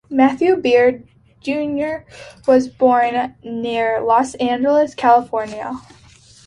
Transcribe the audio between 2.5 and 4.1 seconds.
born near